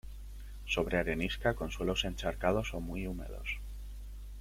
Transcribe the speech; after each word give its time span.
Sobre 0.65 0.97
areniscas 0.97 1.55
con 1.55 1.69
suelos 1.69 2.05
encharcados 2.05 2.73
o 2.73 2.79
muy 2.81 3.05
húmedos. 3.05 3.59